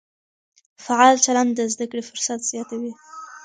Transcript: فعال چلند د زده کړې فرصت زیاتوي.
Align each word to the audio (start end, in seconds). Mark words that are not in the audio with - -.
فعال 0.85 1.15
چلند 1.25 1.51
د 1.55 1.59
زده 1.73 1.85
کړې 1.91 2.03
فرصت 2.09 2.39
زیاتوي. 2.51 2.93